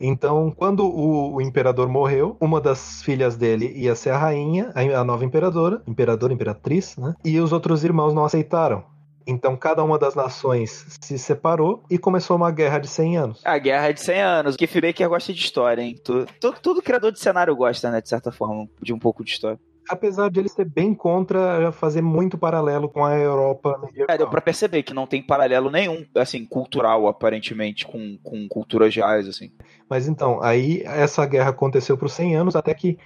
[0.00, 5.04] Então, quando o, o, imperador morreu, uma das filhas dele ia ser a rainha, a,
[5.04, 7.14] nova imperadora, imperadora, imperatriz, né?
[7.24, 8.84] E os outros irmãos não aceitaram.
[9.26, 13.42] Então, cada uma das nações se separou e começou uma guerra de 100 anos.
[13.44, 14.54] A guerra de 100 anos.
[14.54, 15.96] O Baker gosta de história, hein?
[16.02, 16.26] Tudo,
[16.62, 18.00] tudo criador de cenário gosta, né?
[18.00, 19.60] De certa forma, de um pouco de história.
[19.88, 24.14] Apesar de ele ser bem contra fazer muito paralelo com a Europa medieval.
[24.14, 28.94] É, deu pra perceber que não tem paralelo nenhum, assim, cultural, aparentemente, com, com culturas
[28.94, 29.50] reais, assim.
[29.88, 32.98] Mas então, aí essa guerra aconteceu por 100 anos, até que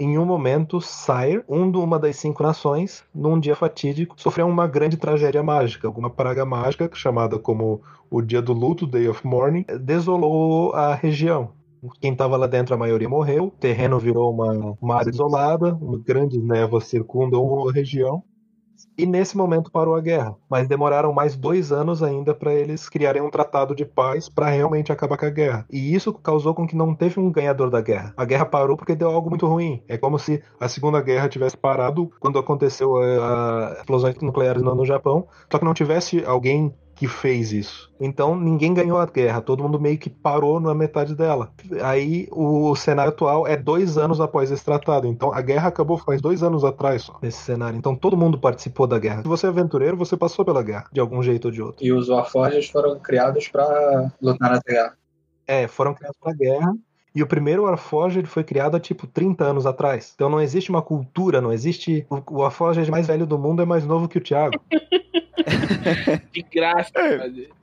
[0.00, 4.66] em um momento, Sire, um de uma das cinco nações, num dia fatídico, sofreu uma
[4.66, 9.66] grande tragédia mágica, alguma praga mágica, chamada como o Dia do Luto, Day of Mourning,
[9.78, 11.52] desolou a região.
[12.00, 13.46] Quem estava lá dentro, a maioria morreu.
[13.46, 18.22] O terreno virou uma, uma área isolada, grandes névoas circundam a região.
[18.96, 20.36] E nesse momento parou a guerra.
[20.48, 24.92] Mas demoraram mais dois anos ainda para eles criarem um tratado de paz para realmente
[24.92, 25.66] acabar com a guerra.
[25.70, 28.12] E isso causou com que não teve um ganhador da guerra.
[28.16, 29.82] A guerra parou porque deu algo muito ruim.
[29.88, 34.74] É como se a Segunda Guerra tivesse parado quando aconteceu a, a explosões nucleares no,
[34.74, 37.90] no Japão, só que não tivesse alguém que fez isso.
[37.98, 41.50] Então ninguém ganhou a guerra, todo mundo meio que parou na metade dela.
[41.82, 45.06] Aí o cenário atual é dois anos após esse tratado.
[45.06, 47.78] Então a guerra acabou faz dois anos atrás só, nesse cenário.
[47.78, 49.22] Então todo mundo participou da guerra.
[49.22, 51.82] Se você é aventureiro, você passou pela guerra, de algum jeito ou de outro.
[51.82, 54.94] E os Warforges foram criados para lutar na guerra.
[55.46, 56.74] É, foram criados pra guerra.
[57.14, 60.12] E o primeiro Warforged foi criado há tipo 30 anos atrás.
[60.14, 62.06] Então não existe uma cultura, não existe.
[62.08, 64.60] O Warforged mais velho do mundo é mais novo que o Thiago.
[66.32, 66.92] De graça.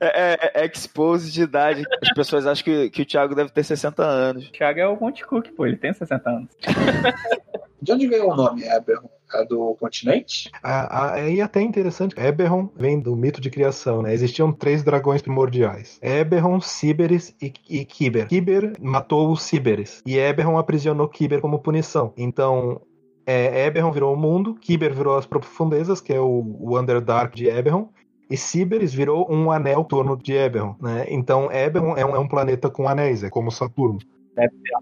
[0.00, 1.84] é, é expose de idade.
[2.02, 4.48] As pessoas acham que, que o Thiago deve ter 60 anos.
[4.48, 6.48] O Thiago é o Monte Cook, pô, ele tem 60 anos.
[7.80, 9.08] De onde veio o nome Eberron?
[9.34, 10.50] É do continente?
[10.62, 14.14] Aí até interessante, Eberron vem do mito de criação, né?
[14.14, 18.26] Existiam três dragões primordiais: Eberron, Síberis e, e Kiber.
[18.26, 22.14] Kiber matou os Síberis e Eberron aprisionou Kiber como punição.
[22.16, 22.80] Então,
[23.26, 27.48] é, Eberron virou o mundo, Kiber virou as profundezas, que é o, o Underdark de
[27.48, 27.90] Eberron,
[28.30, 31.04] e Síberis virou um anel torno de Eberron, né?
[31.08, 33.98] Então Eberron é um, é um planeta com anéis, é como Saturno.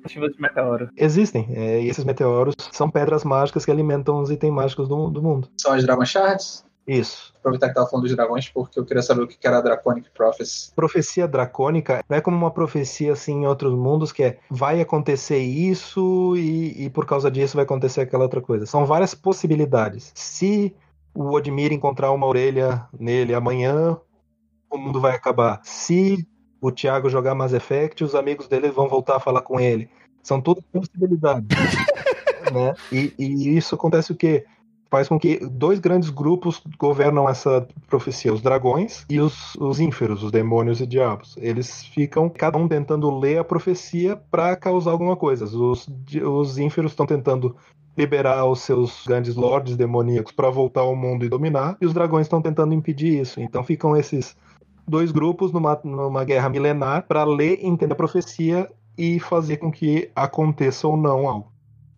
[0.02, 0.90] Ter chuvas de meteoros.
[0.96, 5.22] Existem, é, e esses meteoros são pedras mágicas que alimentam os itens mágicos do, do
[5.22, 5.48] mundo.
[5.56, 6.66] São as Dragon Shards?
[6.86, 7.34] Isso.
[7.38, 10.08] Aproveitar que tava falando dos dragões, porque eu queria saber o que era a Draconic
[10.10, 10.72] Prophecy.
[10.74, 15.38] Profecia dracônica não é como uma profecia assim em outros mundos que é vai acontecer
[15.38, 18.66] isso e, e por causa disso vai acontecer aquela outra coisa.
[18.66, 20.12] São várias possibilidades.
[20.14, 20.74] Se
[21.12, 23.98] o Odmir encontrar uma orelha nele amanhã,
[24.70, 25.60] o mundo vai acabar.
[25.64, 26.26] Se
[26.66, 29.88] o Thiago jogar Mass Effect, os amigos dele vão voltar a falar com ele.
[30.22, 31.46] São tudo possibilidades.
[32.52, 32.74] né?
[32.90, 34.44] E, e, isso acontece o quê?
[34.90, 40.22] Faz com que dois grandes grupos governam essa profecia, os dragões e os, os ínferos,
[40.22, 41.36] os demônios e diabos.
[41.38, 45.44] Eles ficam, cada um tentando ler a profecia para causar alguma coisa.
[45.44, 45.88] Os,
[46.24, 47.54] os ínferos estão tentando
[47.96, 52.26] liberar os seus grandes lords demoníacos para voltar ao mundo e dominar, e os dragões
[52.26, 53.40] estão tentando impedir isso.
[53.40, 54.36] Então ficam esses
[54.86, 60.10] dois grupos numa, numa guerra milenar para ler, entender a profecia e fazer com que
[60.14, 61.52] aconteça ou não algo.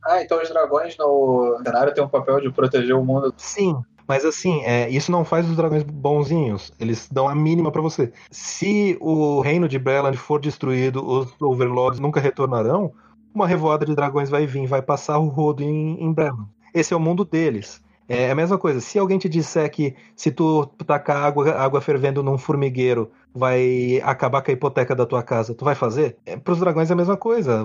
[0.04, 3.32] Ah, então os dragões no cenário têm um papel de proteger o mundo.
[3.36, 6.72] Sim, mas assim, é, isso não faz os dragões bonzinhos.
[6.80, 8.10] Eles dão a mínima para você.
[8.30, 12.90] Se o reino de Breland for destruído, os Overlords nunca retornarão.
[13.34, 16.48] Uma revoada de dragões vai vir, vai passar o rodo em, em Breland.
[16.72, 17.82] Esse é o mundo deles.
[18.08, 18.80] É a mesma coisa.
[18.80, 24.40] Se alguém te disser que se tu tacar água, água fervendo num formigueiro vai acabar
[24.40, 26.16] com a hipoteca da tua casa, tu vai fazer?
[26.24, 27.62] É, Para os dragões é a mesma coisa.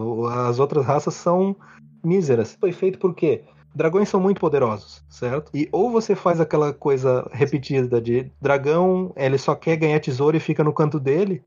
[0.49, 1.55] As outras raças são
[2.03, 2.57] míseras.
[2.59, 3.43] Foi feito por quê?
[3.73, 5.49] Dragões são muito poderosos, certo?
[5.53, 10.41] E ou você faz aquela coisa repetida de dragão, ele só quer ganhar tesouro e
[10.41, 11.41] fica no canto dele,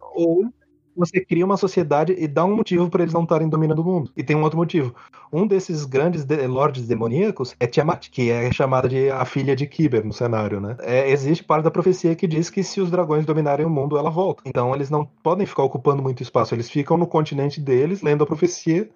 [0.00, 0.46] ou
[0.96, 4.10] você cria uma sociedade e dá um motivo para eles não estarem dominando o mundo.
[4.16, 4.94] E tem um outro motivo.
[5.32, 9.66] Um desses grandes de lords demoníacos é Tiamat, que é chamada de a filha de
[9.66, 10.76] Kiber no cenário, né?
[10.80, 14.10] É, existe parte da profecia que diz que se os dragões dominarem o mundo, ela
[14.10, 14.42] volta.
[14.46, 16.54] Então eles não podem ficar ocupando muito espaço.
[16.54, 18.88] Eles ficam no continente deles, lendo a profecia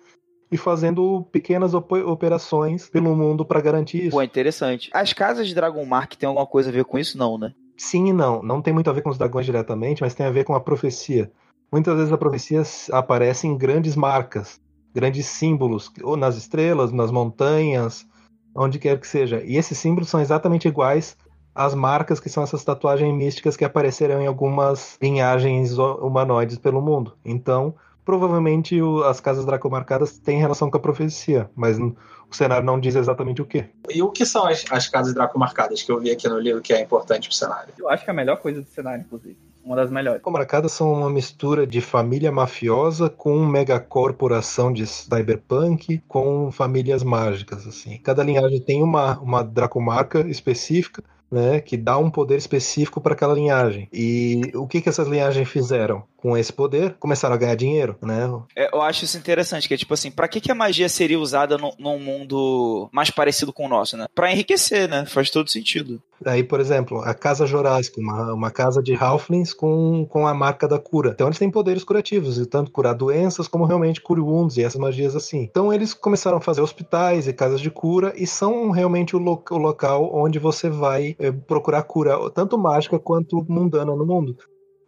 [0.50, 4.16] e fazendo pequenas operações pelo mundo para garantir isso.
[4.16, 4.90] Pô, interessante.
[4.92, 7.52] As casas de Dragon Mark tem alguma coisa a ver com isso, não, né?
[7.76, 8.42] Sim e não.
[8.42, 10.60] Não tem muito a ver com os dragões diretamente, mas tem a ver com a
[10.60, 11.30] profecia.
[11.70, 14.58] Muitas vezes a profecia aparece em grandes marcas,
[14.94, 18.06] grandes símbolos, ou nas estrelas, nas montanhas,
[18.54, 19.42] onde quer que seja.
[19.44, 21.14] E esses símbolos são exatamente iguais
[21.54, 27.18] às marcas que são essas tatuagens místicas que apareceram em algumas linhagens humanoides pelo mundo.
[27.22, 31.94] Então, provavelmente o, as casas dracomarcadas têm relação com a profecia, mas o
[32.30, 33.66] cenário não diz exatamente o que.
[33.90, 36.72] E o que são as, as casas dracomarcadas que eu vi aqui no livro que
[36.72, 37.74] é importante pro cenário?
[37.78, 40.22] Eu acho que é a melhor coisa do cenário, inclusive uma das melhores.
[40.22, 47.98] Comarcadas são uma mistura de família mafiosa com megacorporação de cyberpunk com famílias mágicas, assim.
[47.98, 53.34] Cada linhagem tem uma, uma dracomarca específica né, que dá um poder específico para aquela
[53.34, 53.88] linhagem.
[53.92, 56.02] E o que que essas linhagens fizeram?
[56.16, 58.28] Com esse poder, começaram a ganhar dinheiro, né?
[58.56, 61.18] É, eu acho isso interessante, que é tipo assim, pra que, que a magia seria
[61.18, 64.06] usada no, num mundo mais parecido com o nosso, né?
[64.14, 65.06] Pra enriquecer, né?
[65.06, 66.02] Faz todo sentido.
[66.24, 70.66] Aí, por exemplo, a Casa Jurássica, uma, uma casa de Halflings com, com a marca
[70.66, 71.10] da cura.
[71.10, 74.80] Então eles têm poderes curativos, e tanto curar doenças como realmente cure wounds e essas
[74.80, 75.42] magias assim.
[75.42, 79.42] Então eles começaram a fazer hospitais e casas de cura e são realmente o, lo
[79.50, 84.36] o local onde você vai é, procurar cura, tanto mágica quanto mundana no mundo.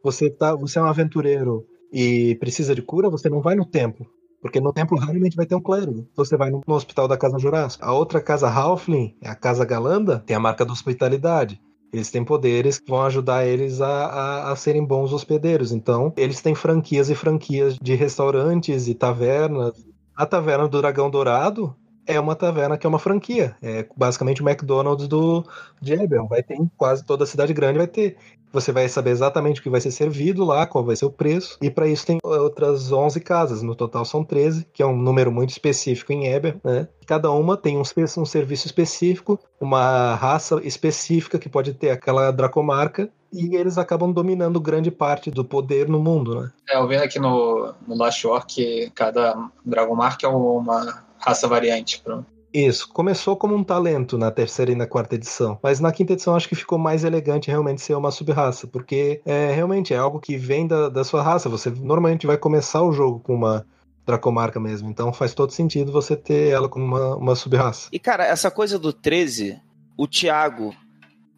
[0.03, 4.07] Você, tá, você é um aventureiro e precisa de cura, você não vai no templo.
[4.41, 6.09] Porque no templo raramente vai ter um clérigo.
[6.17, 7.85] Você vai no, hospital da Casa Jurássica.
[7.85, 11.61] A outra casa Halfling, a Casa Galanda, tem a marca da hospitalidade.
[11.93, 15.73] Eles têm poderes que vão ajudar eles a, a, a, serem bons hospedeiros.
[15.73, 19.73] Então, eles têm franquias e franquias de restaurantes e tavernas.
[20.17, 21.75] A Taverna do Dragão Dourado
[22.07, 23.57] é uma taverna que é uma franquia.
[23.63, 25.45] É basicamente o McDonald's do
[25.85, 26.27] Eberron.
[26.27, 28.17] Vai ter em quase toda a cidade grande, vai ter.
[28.53, 31.57] Você vai saber exatamente o que vai ser servido lá, qual vai ser o preço.
[31.63, 33.63] E para isso tem outras 11 casas.
[33.63, 36.89] No total são 13, que é um número muito específico em Eber, né?
[37.07, 43.09] Cada uma tem um, um serviço específico, uma raça específica que pode ter aquela dracomarca
[43.33, 46.51] e eles acabam dominando grande parte do poder no mundo, né?
[46.69, 52.01] É, eu vendo aqui no, no Last que cada Dragomark é uma raça variante.
[52.03, 52.27] Pronto.
[52.53, 56.35] Isso, começou como um talento na terceira e na quarta edição, mas na quinta edição
[56.35, 60.37] acho que ficou mais elegante realmente ser uma sub-raça, porque é, realmente é algo que
[60.37, 61.49] vem da, da sua raça.
[61.49, 63.65] Você normalmente vai começar o jogo com uma
[64.05, 67.89] Dracomarca mesmo, então faz todo sentido você ter ela como uma, uma sub-raça.
[67.93, 69.61] E cara, essa coisa do 13,
[69.97, 70.75] o Thiago,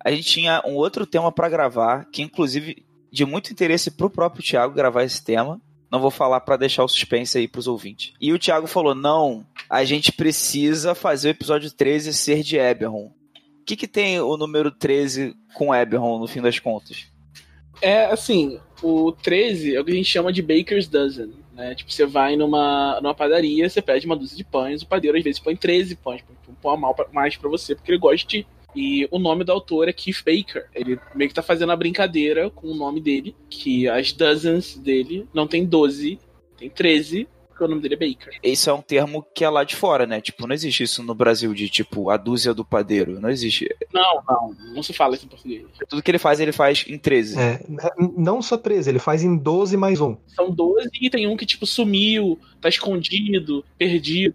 [0.02, 4.42] a gente tinha um outro tema para gravar, que inclusive de muito interesse pro próprio
[4.42, 5.60] Thiago gravar esse tema,
[5.92, 8.14] não vou falar para deixar o suspense aí pros ouvintes.
[8.18, 13.12] E o Thiago falou: não, a gente precisa fazer o episódio 13 ser de Eberron.
[13.60, 17.06] O que, que tem o número 13 com Eberron, no fim das contas?
[17.82, 21.34] É assim, o 13 é o que a gente chama de Baker's Dozen.
[21.52, 21.74] Né?
[21.74, 25.22] Tipo, você vai numa, numa padaria, você pede uma dúzia de pães, o padeiro às
[25.22, 26.24] vezes põe 13 pães,
[26.60, 26.78] põe
[27.12, 30.66] mais para você, porque ele gosta de e o nome do autor é Keith Baker.
[30.74, 35.26] Ele meio que tá fazendo a brincadeira com o nome dele, que as dozens dele
[35.32, 36.18] não tem 12,
[36.56, 38.38] tem 13, porque o nome dele é Baker.
[38.42, 40.20] Esse é um termo que é lá de fora, né?
[40.20, 43.20] Tipo, não existe isso no Brasil de tipo a dúzia do padeiro.
[43.20, 43.74] Não existe.
[43.92, 44.56] Não, não.
[44.74, 45.66] Não se fala isso em português.
[45.88, 47.38] Tudo que ele faz, ele faz em 13.
[47.38, 47.60] É,
[48.16, 50.16] não só 13, ele faz em 12 mais um.
[50.28, 54.34] São 12 e tem um que, tipo, sumiu, tá escondido, perdido.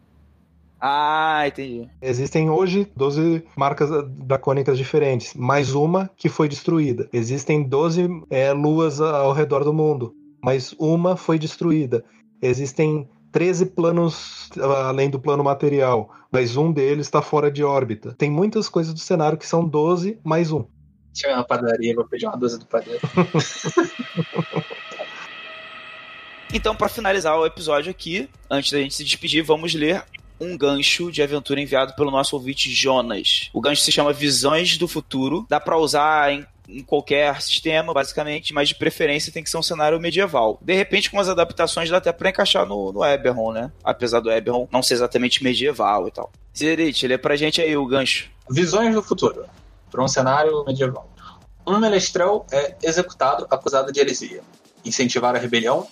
[0.79, 1.89] Ah, entendi.
[2.01, 7.09] Existem hoje 12 marcas dracônicas diferentes, mais uma que foi destruída.
[7.11, 12.05] Existem 12 é, luas ao redor do mundo, mas uma foi destruída.
[12.41, 14.49] Existem 13 planos
[14.87, 18.13] além do plano material, mas um deles está fora de órbita.
[18.13, 20.65] Tem muitas coisas do cenário que são 12 mais um.
[21.13, 23.01] Tinha uma padaria, vou pedir uma dose do padeiro.
[26.53, 30.03] então, para finalizar o episódio aqui, antes da gente se despedir, vamos ler
[30.39, 33.49] um gancho de aventura enviado pelo nosso ouvinte Jonas.
[33.53, 35.45] O gancho se chama Visões do Futuro.
[35.49, 39.63] Dá para usar em em qualquer sistema, basicamente, mas de preferência tem que ser um
[39.63, 40.59] cenário medieval.
[40.61, 43.71] De repente, com as adaptações, dá até pra encaixar no, no Eberron, né?
[43.83, 46.31] Apesar do Eberron não ser exatamente medieval e tal.
[46.55, 48.29] Zerit, lê pra gente aí o gancho.
[48.49, 49.45] Visões do futuro,
[49.89, 51.09] para um cenário medieval.
[51.65, 54.41] Um menestrel é executado acusado de heresia,
[54.83, 55.87] incentivar a rebelião,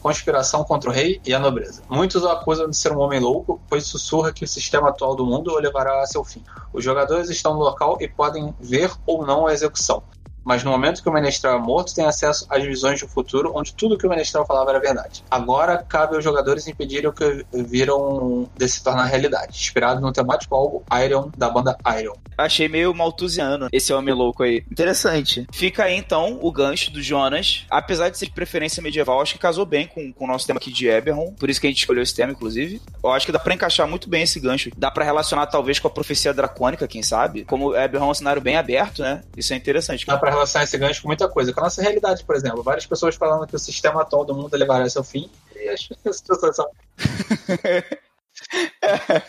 [0.00, 1.82] conspiração contra o rei e a nobreza.
[1.88, 5.26] Muitos o acusam de ser um homem louco, pois sussurra que o sistema atual do
[5.26, 6.42] mundo o levará a seu fim.
[6.72, 10.02] Os jogadores estão no local e podem ver ou não a execução
[10.48, 13.74] mas no momento que o Menestral é morto, tem acesso às visões do futuro, onde
[13.74, 15.22] tudo que o Menestral falava era verdade.
[15.30, 20.54] Agora, cabe aos jogadores impedirem o que viram de se tornar realidade, inspirado no temático
[20.54, 22.14] álbum Iron, da banda Iron.
[22.38, 24.64] Achei meio maltusiano esse homem louco aí.
[24.72, 25.46] Interessante.
[25.52, 27.66] Fica aí, então, o gancho do Jonas.
[27.68, 30.58] Apesar de ser de preferência medieval, acho que casou bem com, com o nosso tema
[30.58, 32.80] aqui de Eberron, por isso que a gente escolheu esse tema, inclusive.
[33.04, 34.70] Eu acho que dá pra encaixar muito bem esse gancho.
[34.78, 37.44] Dá pra relacionar, talvez, com a profecia dracônica, quem sabe?
[37.44, 39.22] Como Eberron é um cenário bem aberto, né?
[39.36, 40.06] Isso é interessante.
[40.06, 41.52] Dá pra relacionar esse gancho com muita coisa.
[41.52, 42.62] Com a nossa realidade, por exemplo.
[42.62, 45.30] Várias pessoas falando que o sistema atual do mundo levará ao seu fim.
[45.54, 46.66] E acho que as pessoas são.
[48.82, 49.22] É,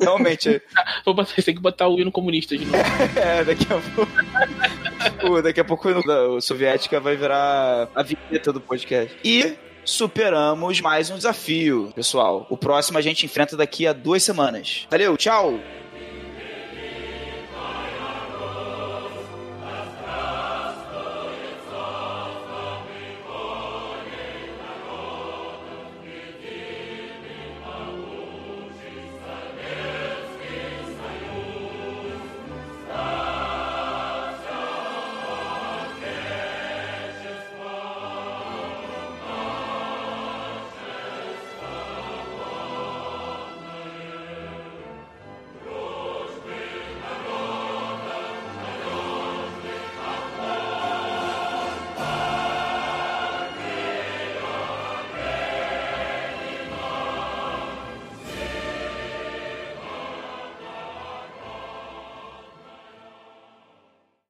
[0.00, 0.62] realmente.
[1.04, 2.82] Vou botar, tem que botar o hino comunista de novo.
[3.16, 5.42] É, daqui a pouco.
[5.42, 9.16] daqui a pouco o hino soviética vai virar a vinheta do podcast.
[9.24, 12.46] E superamos mais um desafio, pessoal.
[12.50, 14.86] O próximo a gente enfrenta daqui a duas semanas.
[14.90, 15.81] Valeu, tchau!